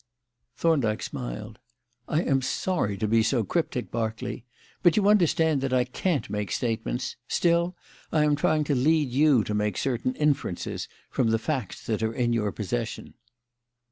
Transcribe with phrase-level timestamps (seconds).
[0.57, 1.59] Thorndyke smiled.
[2.07, 4.45] "I am sorry to be so cryptic, Berkeley,
[4.81, 7.17] but you understand that I can't make statements.
[7.27, 7.75] Still,
[8.11, 12.13] I am trying to lead you to make certain inferences from the facts that are
[12.15, 13.13] in your possession."